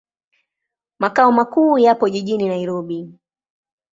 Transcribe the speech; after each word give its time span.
Makao 0.99 1.31
makuu 1.31 1.77
yapo 1.77 2.09
jijini 2.09 2.47
Nairobi. 2.47 3.09